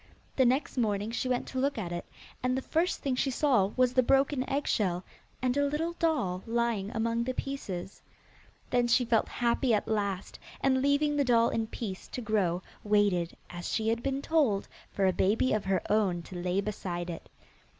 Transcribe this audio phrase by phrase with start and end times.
[0.35, 2.07] The next morning she went to look at it,
[2.41, 5.03] and the first thing she saw was the broken eggshell,
[5.43, 8.01] and a little doll lying among the pieces.
[8.71, 13.37] Then she felt happy at last, and leaving the doll in peace to grow, waited,
[13.51, 17.29] as she had been told, for a baby of her own to lay beside it.